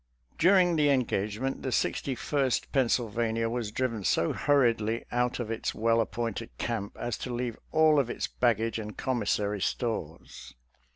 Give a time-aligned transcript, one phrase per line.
[0.39, 5.75] During the engagement, the Sixty first Penn sylvania was driven so hurriedly out of its
[5.75, 10.55] well appointed camp as to leave all of its baggage and commissary stores.